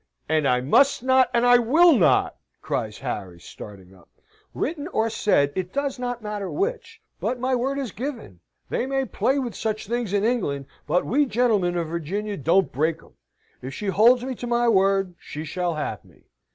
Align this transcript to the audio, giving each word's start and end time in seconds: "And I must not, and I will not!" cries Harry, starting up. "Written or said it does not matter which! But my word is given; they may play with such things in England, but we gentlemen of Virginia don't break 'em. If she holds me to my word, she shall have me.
"And 0.27 0.47
I 0.47 0.61
must 0.61 1.03
not, 1.03 1.29
and 1.31 1.45
I 1.45 1.59
will 1.59 1.95
not!" 1.95 2.35
cries 2.59 2.97
Harry, 2.97 3.39
starting 3.39 3.93
up. 3.93 4.09
"Written 4.55 4.87
or 4.87 5.11
said 5.11 5.53
it 5.55 5.71
does 5.71 5.99
not 5.99 6.23
matter 6.23 6.49
which! 6.49 6.99
But 7.19 7.39
my 7.39 7.53
word 7.53 7.77
is 7.77 7.91
given; 7.91 8.39
they 8.69 8.87
may 8.87 9.05
play 9.05 9.37
with 9.37 9.53
such 9.53 9.85
things 9.87 10.11
in 10.11 10.23
England, 10.23 10.65
but 10.87 11.05
we 11.05 11.27
gentlemen 11.27 11.77
of 11.77 11.87
Virginia 11.87 12.35
don't 12.35 12.71
break 12.71 13.03
'em. 13.03 13.13
If 13.61 13.75
she 13.75 13.89
holds 13.89 14.23
me 14.25 14.33
to 14.37 14.47
my 14.47 14.67
word, 14.67 15.13
she 15.19 15.43
shall 15.45 15.75
have 15.75 16.03
me. 16.03 16.23